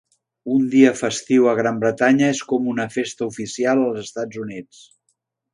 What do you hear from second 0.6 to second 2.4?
dia festiu a Gran Bretanya